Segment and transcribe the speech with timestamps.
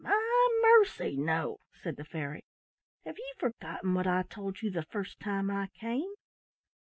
[0.03, 2.41] "My mercy, no!" said the fairy.
[3.05, 6.11] "Have you forgotten what I told you the first time I came?"